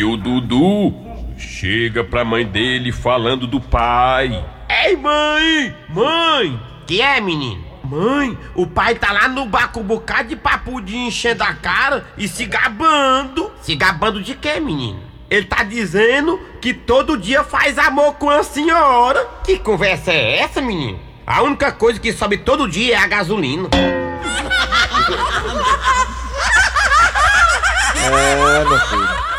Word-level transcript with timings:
E 0.00 0.04
o 0.04 0.16
Dudu 0.16 0.94
chega 1.36 2.02
pra 2.02 2.24
mãe 2.24 2.46
dele 2.46 2.90
falando 2.90 3.46
do 3.46 3.60
pai. 3.60 4.42
Ei, 4.66 4.96
mãe! 4.96 5.76
Mãe! 5.90 6.58
Que 6.86 7.02
é, 7.02 7.20
menino? 7.20 7.62
Mãe, 7.84 8.38
o 8.54 8.66
pai 8.66 8.94
tá 8.94 9.12
lá 9.12 9.28
no 9.28 9.44
bar 9.44 9.70
com 9.70 9.80
um 9.80 9.84
bocado 9.84 10.30
de 10.30 10.36
papudinho 10.36 11.08
enchendo 11.08 11.42
a 11.42 11.52
cara 11.52 12.06
e 12.16 12.26
se 12.26 12.46
gabando. 12.46 13.52
Se 13.60 13.76
gabando 13.76 14.22
de 14.22 14.34
quê, 14.34 14.58
menino? 14.58 15.02
Ele 15.28 15.44
tá 15.44 15.62
dizendo 15.64 16.40
que 16.62 16.72
todo 16.72 17.18
dia 17.18 17.44
faz 17.44 17.76
amor 17.76 18.14
com 18.14 18.30
a 18.30 18.42
senhora. 18.42 19.22
Que 19.44 19.58
conversa 19.58 20.12
é 20.12 20.38
essa, 20.38 20.62
menino? 20.62 20.98
A 21.26 21.42
única 21.42 21.70
coisa 21.72 22.00
que 22.00 22.10
sobe 22.10 22.38
todo 22.38 22.66
dia 22.66 22.94
é 22.94 22.98
a 22.98 23.06
gasolina. 23.06 23.68
É, 28.02 28.64
meu 28.64 28.78
filho. 28.78 29.29